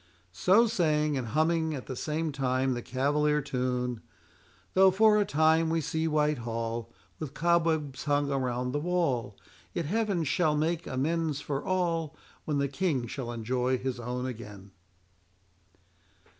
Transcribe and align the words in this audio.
So 0.33 0.65
saying, 0.65 1.15
and 1.15 1.27
humming 1.27 1.75
at 1.75 1.85
the 1.85 1.95
same 1.95 2.31
time 2.31 2.73
the 2.73 2.81
cavalier 2.81 3.39
tune,— 3.39 4.01
"Though 4.73 4.89
for 4.89 5.19
a 5.21 5.25
time 5.25 5.69
we 5.69 5.79
see 5.79 6.07
Whitehall 6.07 6.91
With 7.19 7.35
cobwebs 7.35 8.05
hung 8.05 8.31
around 8.31 8.71
the 8.71 8.79
wall, 8.79 9.37
Yet 9.73 9.85
Heaven 9.85 10.23
shall 10.23 10.57
make 10.57 10.87
amends 10.87 11.39
for 11.39 11.63
all. 11.63 12.15
When 12.45 12.57
the 12.57 12.67
King 12.67 13.05
shall 13.05 13.31
enjoy 13.31 13.77
his 13.77 13.99
own 13.99 14.25
again." 14.25 14.71